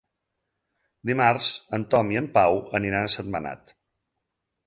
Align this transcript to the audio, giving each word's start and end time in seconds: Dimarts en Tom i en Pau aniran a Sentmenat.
Dimarts 1.09 1.49
en 1.79 1.85
Tom 1.91 2.09
i 2.15 2.19
en 2.23 2.31
Pau 2.39 2.57
aniran 2.79 3.07
a 3.09 3.13
Sentmenat. 3.19 3.75